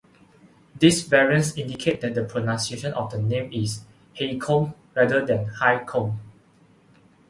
These 0.79 1.03
variants 1.03 1.55
indicate 1.55 2.01
that 2.01 2.15
the 2.15 2.23
pronunciation 2.23 2.91
of 2.93 3.11
the 3.11 3.19
name 3.21 3.53
is 3.53 3.81
"Hay-combe" 4.13 4.73
rather 4.95 5.23
than 5.23 5.45
"High-combe". 5.45 6.19